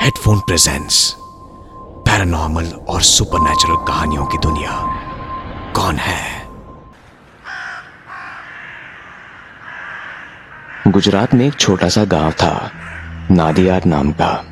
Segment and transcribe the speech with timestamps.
[0.00, 1.16] Headphone presence
[2.06, 4.70] paranormal और supernatural कहानियों की दुनिया।
[5.76, 6.46] कौन है?
[10.88, 12.70] गुजरात में एक छोटा सा गाँव था
[13.30, 14.44] नादियाद नाम का।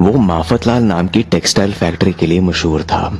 [0.00, 3.10] वो माफतलाल नाम की टेक्सटाइल फैक्ट्री के लिए मशहूर था।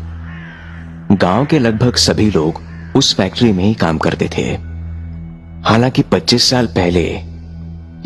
[1.12, 2.62] गाँव के लगभग सभी लोग
[2.96, 4.52] उस फैक्ट्री में ही काम करते थे।
[5.68, 7.14] हालाँकि 25 साल पहले,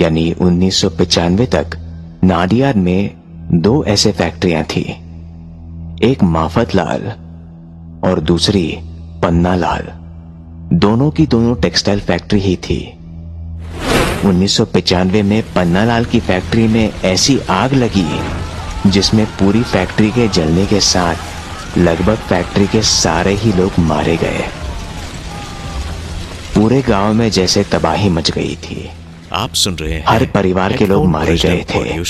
[0.03, 1.81] यानी उन्नीस तक
[2.25, 3.11] नादियाद में
[3.53, 4.82] दो ऐसे फैक्ट्रियाँ थी।
[6.03, 7.07] एक माफतलाल
[8.11, 8.79] और दूसरी
[9.23, 9.82] पन्ना लाल।
[10.73, 12.93] दोनों की दोनों टेक्सटाइल फैक्ट्री ही थी।
[14.25, 14.61] उन्नीस
[15.07, 18.21] में पन्नालाल की फैक्ट्री में ऐसी आग लगी,
[18.91, 24.45] जिसमें पूरी फैक्ट्री के जलने के साथ लगभग फैक्ट्री के सारे ही लोग मारे गए।
[26.54, 28.91] पूरे गाँव में जैसे तबाही मच गई थी।
[29.35, 32.03] आप सुन रहे हैं हर परिवार के लोग मारे गए थे।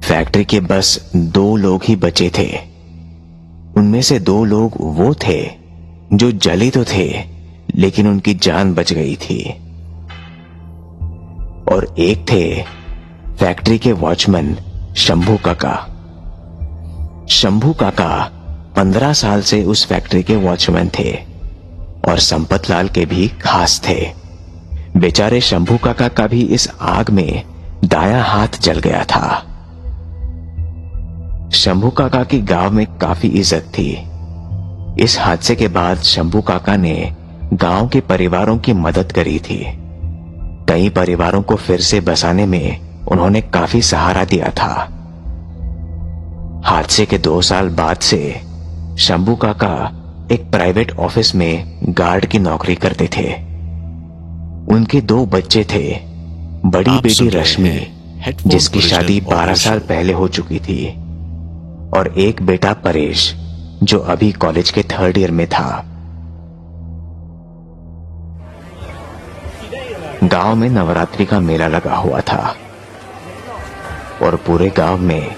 [0.00, 2.46] फैक्ट्री के बस दो लोग ही बचे थे।
[3.76, 5.50] उनमें से दो लोग वो थे
[6.12, 7.06] जो जले तो थे
[7.74, 9.38] लेकिन उनकी जान बच गई थी।
[11.74, 12.62] और एक थे
[13.34, 14.56] फैक्ट्री के वॉचमैन
[14.96, 15.76] शंभू काका।
[17.30, 18.10] शंभू काका
[18.76, 21.12] पंद्रह साल से उस फैक्ट्री के वॉचमैन थे
[22.08, 24.23] और संपत लाल के भी खास थे।
[24.96, 27.42] बेचारे शंभू काका का भी इस आग में
[27.84, 29.38] दाया हाथ जल गया था।
[31.54, 33.90] शंभू काका की गाँव में काफ़ी इज़्ज़त थी।
[35.04, 37.12] इस हादसे के बाद शंभू काका ने
[37.52, 39.58] गाँव के परिवारों की मदद करी थी।
[40.68, 44.72] कई परिवारों को फिर से बसाने में उन्होंने काफ़ी सहारा दिया था।
[46.64, 48.40] हादसे के दो साल बाद से
[48.98, 49.74] शंभू काका
[50.32, 53.53] एक प्राइवेट ऑफ़िस में गार्ड की नौकरी करते थे।
[54.68, 55.98] उनके दो बच्चे थे।
[56.64, 57.78] बड़ी बेटी रश्मि
[58.46, 60.86] जिसकी शादी ऑडियो 12 साल पहले हो चुकी थी
[61.96, 63.34] और एक बेटा परेश
[63.82, 65.84] जो अभी कॉलेज के थर्ड ईयर में था।
[70.24, 72.56] गाँव में नवरात्रि का मेला लगा हुआ था
[74.22, 75.34] और पूरे गाँव में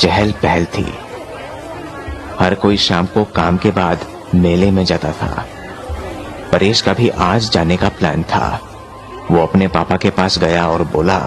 [0.00, 0.86] चहल पहल थी।
[2.40, 5.46] हर कोई शाम को काम के बाद मेले में जाता था।
[6.52, 8.48] परेश का भी आज जाने का प्लान था।
[9.30, 11.18] वो अपने पापा के पास गया और बोला,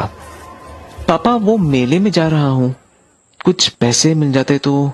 [1.08, 2.74] पापा, वो मेले में जा रहा हूँ।
[3.46, 4.92] कुछ पैसे मिल जाते तो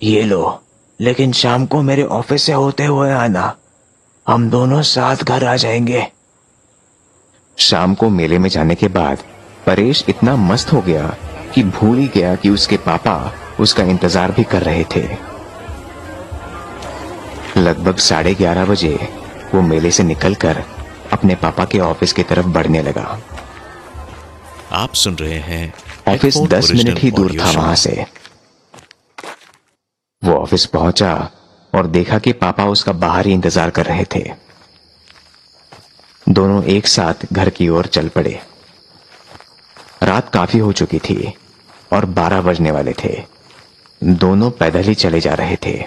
[0.00, 0.60] ये लो,
[1.00, 3.54] लेकिन शाम को मेरे ऑफ़िस से होते हुए आना।
[4.26, 6.06] हम दोनों साथ घर आ जाएँगे।
[7.58, 9.22] शाम को मेले में जाने के बाद
[9.66, 11.14] परेश इतना मस्त हो गया
[11.54, 15.06] कि भूल ही गया कि उसके पापा उसका इंतज़ार भी कर रहे थे।
[17.60, 18.94] लगभग साढ़े ग्यारह बजे
[19.54, 20.62] वो मेले से निकलकर
[21.12, 23.20] अपने पापा के ऑफ़िस की तरफ़ बढ़ने लगा।
[24.72, 25.72] आप सुन रहे हैं
[26.08, 28.04] ऑफ़िस दस मिनट ही दूर था वहाँ से।
[30.22, 31.12] वो ऑफ़िस पहुँचा
[31.72, 34.24] और देखा कि पापा उसका बाहर ही इंतज़ार कर रहे थे।
[36.26, 38.38] दोनों एक साथ घर की ओर चल पड़े।
[40.02, 41.32] रात काफ़ी हो चुकी थी
[41.92, 43.16] और बारह बजने वाले थे।
[44.02, 45.78] दोनों पैदल ही चले जा रहे थे।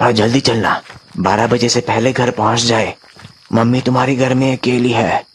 [0.00, 0.82] हाँ जल्दी चलना।
[1.18, 2.94] बारह बजे से पहले घर पहुँच जाए।
[3.52, 5.26] मम्मी तुम्हारी घर में अकेली है।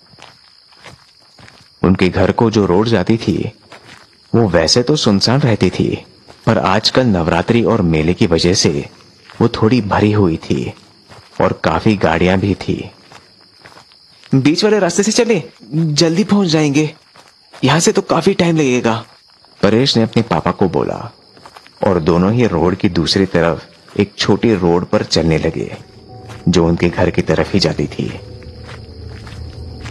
[1.83, 3.51] उनके घर को जो रोड जाती थी,
[4.35, 6.05] वो वैसे तो सुनसान रहती थी,
[6.45, 8.89] पर आजकल नवरात्रि और मेले की वजह से
[9.41, 10.73] वो थोड़ी भरी हुई थी
[11.41, 12.91] और काफ़ी गाड़ियाँ भी थी।
[14.35, 15.43] बीच वाले रास्ते से चले।
[15.73, 16.95] जल्दी पहुँच जाएँगे।
[17.63, 19.05] यहाँ से तो काफ़ी टाइम लगेगा।
[19.61, 21.13] परेश ने अपने पापा को बोला
[21.87, 25.71] और दोनों ही रोड की दूसरी तरफ़ एक छोटी रोड पर चलने लगे
[26.47, 28.19] जो उनके घर की तरफ़ ही जाती थी।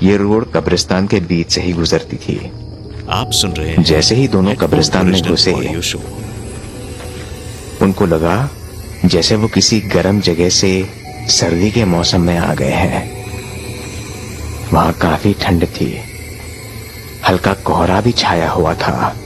[0.02, 2.52] ये रोड कब्रिस्तान के बीच से ही गुजरती थी।
[3.10, 5.52] आप सुन रहे हैं जैसे ही दोनों कब्रिस्तान में घुसे
[7.82, 8.50] उनको लगा
[9.04, 10.88] जैसे वो किसी गर्म जगह से
[11.28, 13.24] सर्दी के मौसम में आ गए हैं।
[14.72, 15.98] वहाँ काफ़ी ठंड थी।
[17.28, 19.16] हल्का कोहरा भी छाया हुआ था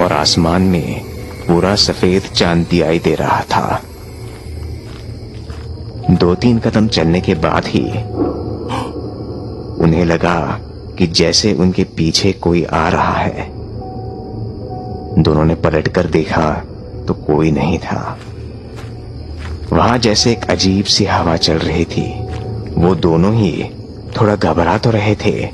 [0.00, 1.00] और आसमान में
[1.46, 3.82] पूरा सफ़ेद चाँद दिखाई दे रहा था।
[6.12, 7.82] दो तीन कदम चलने के बाद ही
[9.84, 10.38] उन्हें लगा
[10.98, 13.46] कि जैसे उनके पीछे कोई आ रहा है।
[15.22, 16.50] दोनों ने पलटकर देखा
[17.08, 18.18] तो कोई नहीं था।
[19.72, 22.08] वहाँ जैसे एक अजीब सी हवा चल रही थी।
[22.74, 23.64] वो दोनों ही
[24.20, 25.46] थोड़ा घबरा तो रहे थे,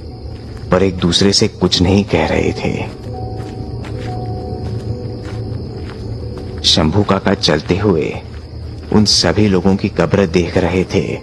[0.71, 2.73] पर एक दूसरे से कुछ नहीं कह रहे थे।
[6.65, 8.21] शंभू काका चलते हुए
[8.93, 11.19] उन सभी लोगों की कब्र देख रहे थे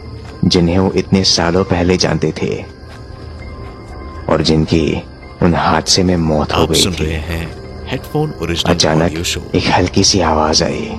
[0.45, 2.63] जिन्हें वो इतने सालों पहले जानते थे
[4.29, 5.01] और जिनकी
[5.41, 9.12] उन हादसे में मौत हो गई सुन थी। रहे हैं हेडफोन ओरिजिनल अचानक
[9.56, 10.89] एक हल्की सी आवाज़ आई।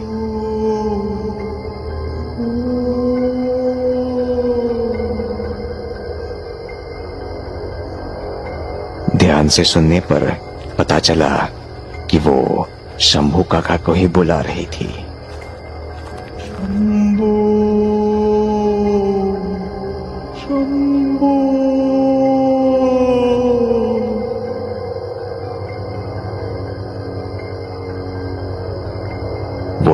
[9.16, 10.30] ध्यान से सुनने पर
[10.78, 11.36] पता चला
[12.10, 12.68] कि वो
[13.00, 15.05] शंभू काका को ही बुला रही थी।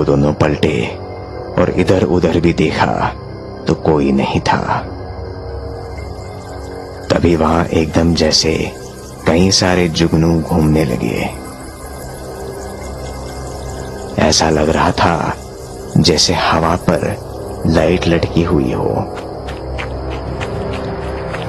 [0.02, 0.76] वो दोनों पलटे
[1.62, 2.87] और इधर उधर भी देखा
[3.66, 4.78] तो कोई नहीं था।
[7.10, 8.54] तभी वहाँ एकदम जैसे
[9.26, 11.20] कई सारे जुगनू घूमने लगे।
[14.22, 15.14] ऐसा लग रहा था
[15.99, 17.06] जैसे हवा पर
[17.66, 18.88] लाइट लटकी हुई हो।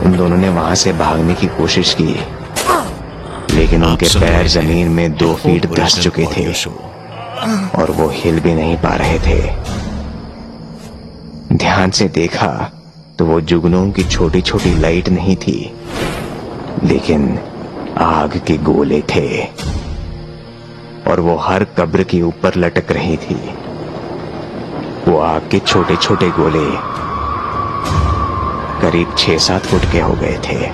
[0.05, 2.15] उन दोनों ने वहाँ से भागने की कोशिश की
[3.55, 6.51] लेकिन उनके पैर ज़मीन में दो फीट धस चुके थे।
[7.75, 9.41] और वो हिल भी नहीं पा रहे थे।
[11.55, 12.47] ध्यान से देखा
[13.19, 15.73] तो वो जुगनों की छोटी छोटी लाइट नहीं थी,
[16.83, 17.39] लेकिन
[17.97, 19.43] आग के गोले थे।
[21.07, 23.35] और वो हर कब्र के ऊपर लटक रही थी।
[25.07, 26.65] वो आग के छोटे छोटे गोले
[28.81, 30.69] करीब छह सात फुट के हो गए थे।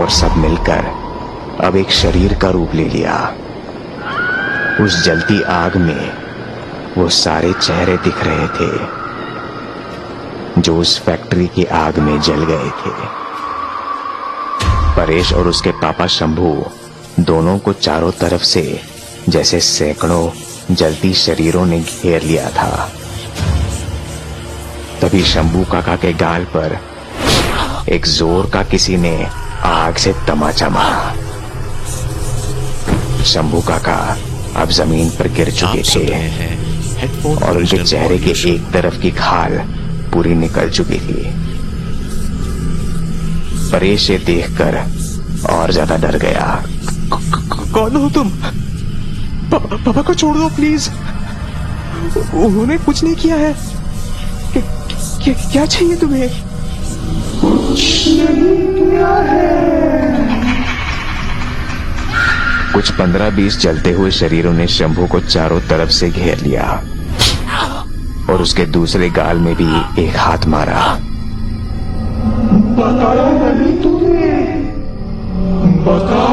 [0.00, 0.86] और सब मिलकर
[1.64, 3.14] अब एक शरीर का रूप ले लिया।
[4.80, 6.12] उस जलती आग में
[6.96, 8.70] वो सारे चेहरे दिख रहे थे,
[10.60, 12.92] जो उस फैक्ट्री की आग में जल गए थे।
[14.96, 16.52] परेश और उसके पापा शंभू
[17.20, 18.80] दोनों को चारों तरफ़ से
[19.28, 22.88] जैसे सैकड़ों जलती शरीरों ने घेर लिया था।
[25.00, 26.78] तभी शंभू काका के गाल पर
[27.88, 29.16] एक ज़ोर का किसी ने
[29.64, 31.14] आग से तमाचा मारा।
[33.24, 33.98] शंभू काका
[34.56, 39.58] अब ज़मीन पर गिर चुके थे। हैं और उनके चेहरे के एक तरफ़ की खाल
[40.12, 41.22] पूरी निकल चुकी थी।
[43.72, 44.76] परेश ये देखकर
[45.50, 46.64] और ज़्यादा डर गया।
[47.74, 48.30] कौन हो तुम?
[49.50, 50.90] पापा, को छोड़ दो प्लीज़
[52.34, 53.52] उन्होंने कुछ नहीं किया है।
[54.52, 54.62] क्या,
[55.24, 56.28] क्या, क्या चाहिए तुम्हें?
[57.40, 58.08] कुछ
[62.86, 66.84] पंद्रह बीस जलते हुए शरीरों ने शंभू को चारों तरफ़ से घेर लिया
[68.30, 70.98] और उसके दूसरे गाल में भी एक हाथ मारा।
[72.78, 74.30] बताया नहीं तूने।
[75.82, 76.24] बता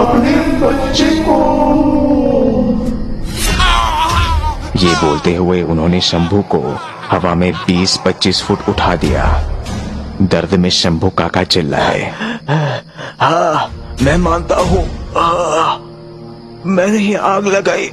[0.00, 1.38] अपने बच्चे को।
[4.76, 6.78] ये बोलते हुए उन्होंने शंभू को
[7.10, 9.24] हवा में 20-25 फुट उठा दिया।
[10.22, 12.12] दर्द में शंभू काका चिल्लाए
[13.20, 13.70] हाँ।
[14.02, 14.82] मैं मानता हूँ।
[16.66, 17.90] मैंने ही आग लगाई।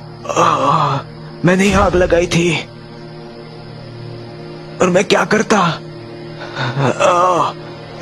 [1.45, 2.49] मैंने ही आग लगाई थी।
[4.81, 5.59] और मैं क्या करता?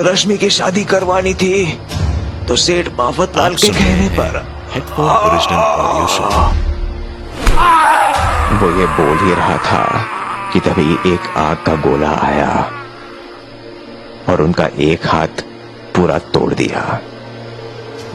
[0.02, 1.80] रश्मि की शादी करवानी थी।
[2.48, 4.42] तो सेठ माफत लाल के कहने पर
[8.62, 9.86] वो ये बोल ही रहा था
[10.54, 12.52] कि तभी एक आग का गोला आया
[14.30, 15.42] और उनका एक हाथ
[15.96, 17.00] पूरा तोड़ दिया।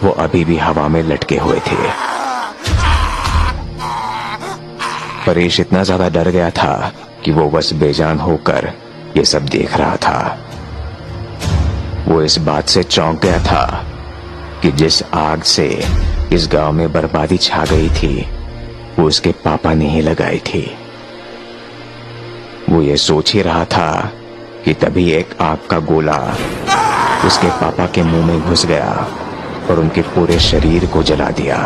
[0.05, 1.76] वो अभी भी हवा में लटके हुए थे।
[5.26, 6.93] परेश इतना ज़्यादा डर गया था
[7.25, 8.73] कि वो बस बेजान होकर
[9.17, 10.38] ये सब देख रहा था।
[12.09, 13.64] वो इस बात से चौंक गया था
[14.62, 15.69] कि जिस आग से
[16.33, 18.26] इस गाँव में बर्बादी छा गई थी,
[18.99, 20.64] वो उसके पापा ने ही लगाई थी।
[22.71, 23.90] वो ये सोच ही रहा था
[24.64, 26.19] कि तभी एक आग का गोला
[27.26, 29.07] उसके पापा के मुँह में घुस गया।
[29.70, 31.58] और उनके पूरे शरीर को जला दिया।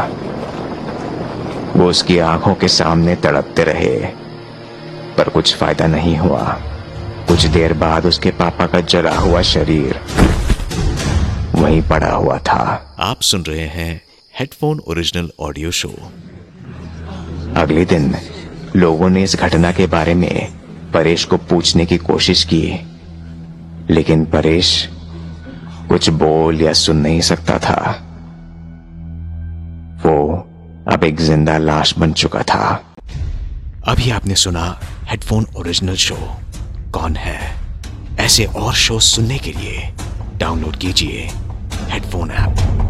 [1.76, 3.96] वो उसकी आँखों के सामने तड़पते रहे
[5.16, 6.42] पर कुछ फ़ायदा नहीं हुआ।
[7.28, 10.00] कुछ देर बाद उसके पापा का जला हुआ शरीर
[11.54, 14.00] वहीं पड़ा हुआ था। आप सुन रहे हैं
[14.38, 15.92] हेडफोन ओरिजिनल ऑडियो शो
[17.56, 18.14] अगले दिन
[18.76, 20.52] लोगों ने इस घटना के बारे में
[20.94, 22.62] परेश को पूछने की कोशिश की
[23.90, 24.88] लेकिन परेश
[25.88, 27.78] कुछ बोल या सुन नहीं सकता था।
[30.06, 30.48] वो
[30.92, 32.84] अब एक ज़िंदा लाश बन चुका था।
[33.88, 36.16] अभी आपने सुना हेडफोन ओरिजिनल शो।
[36.94, 37.38] कौन है?
[38.20, 39.92] ऐसे और शो सुनने के लिए
[40.36, 41.28] डाउनलोड कीजिए
[41.88, 42.81] हेडफोन ऐप।